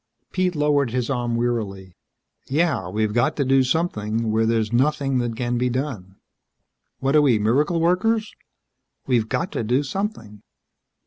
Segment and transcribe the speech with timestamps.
[0.31, 1.95] Pete lowered his arm wearily.
[2.49, 4.31] "Yeah we've got to do something.
[4.31, 6.15] Where there's nothing that can be done.
[7.01, 8.33] What are we miracle workers?"
[9.05, 10.41] "We've got to do something."